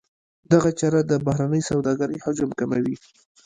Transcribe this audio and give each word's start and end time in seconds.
دغه 0.53 0.69
چاره 0.79 1.01
د 1.11 1.13
بهرنۍ 1.25 1.61
سوداګرۍ 1.71 2.17
حجم 2.25 2.49
کموي. 2.59 2.95